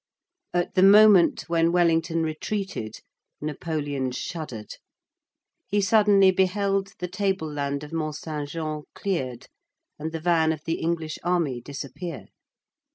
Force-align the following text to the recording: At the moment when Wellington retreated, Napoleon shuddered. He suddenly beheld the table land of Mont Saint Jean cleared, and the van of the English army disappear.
At 0.51 0.73
the 0.73 0.81
moment 0.81 1.41
when 1.47 1.71
Wellington 1.71 2.23
retreated, 2.23 3.01
Napoleon 3.39 4.09
shuddered. 4.09 4.77
He 5.67 5.79
suddenly 5.79 6.31
beheld 6.31 6.93
the 6.97 7.07
table 7.07 7.47
land 7.53 7.83
of 7.83 7.93
Mont 7.93 8.15
Saint 8.15 8.49
Jean 8.49 8.81
cleared, 8.95 9.45
and 9.99 10.11
the 10.11 10.19
van 10.19 10.51
of 10.51 10.63
the 10.63 10.79
English 10.81 11.19
army 11.23 11.61
disappear. 11.61 12.29